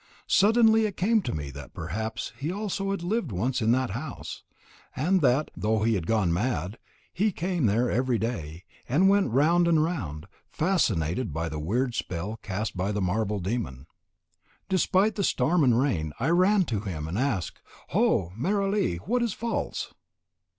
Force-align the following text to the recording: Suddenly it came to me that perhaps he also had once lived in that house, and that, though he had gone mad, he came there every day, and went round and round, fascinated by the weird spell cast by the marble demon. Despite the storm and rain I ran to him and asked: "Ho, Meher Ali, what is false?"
Suddenly 0.25 0.87
it 0.87 0.97
came 0.97 1.21
to 1.21 1.35
me 1.35 1.51
that 1.51 1.75
perhaps 1.75 2.33
he 2.39 2.51
also 2.51 2.89
had 2.89 3.03
once 3.03 3.61
lived 3.61 3.61
in 3.61 3.71
that 3.73 3.91
house, 3.91 4.41
and 4.95 5.21
that, 5.21 5.51
though 5.55 5.83
he 5.83 5.93
had 5.93 6.07
gone 6.07 6.33
mad, 6.33 6.79
he 7.13 7.31
came 7.31 7.67
there 7.67 7.87
every 7.91 8.17
day, 8.17 8.63
and 8.89 9.09
went 9.09 9.29
round 9.29 9.67
and 9.67 9.83
round, 9.83 10.25
fascinated 10.49 11.31
by 11.31 11.49
the 11.49 11.59
weird 11.59 11.93
spell 11.93 12.39
cast 12.41 12.75
by 12.75 12.91
the 12.91 12.99
marble 12.99 13.37
demon. 13.39 13.85
Despite 14.69 15.13
the 15.13 15.23
storm 15.23 15.63
and 15.63 15.79
rain 15.79 16.13
I 16.19 16.29
ran 16.29 16.65
to 16.65 16.79
him 16.79 17.07
and 17.07 17.15
asked: 17.15 17.61
"Ho, 17.89 18.33
Meher 18.35 18.63
Ali, 18.63 18.95
what 18.95 19.21
is 19.21 19.33
false?" 19.33 19.93